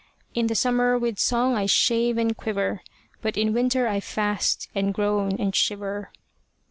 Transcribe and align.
In 0.33 0.47
the 0.47 0.55
summer 0.55 0.97
with 0.97 1.19
song 1.19 1.53
I 1.55 1.67
shave 1.67 2.17
and 2.17 2.35
quiver, 2.35 2.81
But 3.21 3.37
in 3.37 3.53
winter 3.53 3.87
I 3.87 3.99
fast 3.99 4.67
and 4.73 4.95
groan 4.95 5.39
and 5.39 5.55
shiver. 5.55 6.11